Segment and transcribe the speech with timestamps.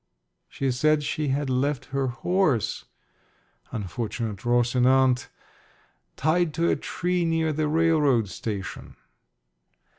[0.49, 2.85] She said she had left her horse
[3.71, 5.27] (unfortunate Rosinante)
[6.15, 8.95] tied to a tree near the railroad station.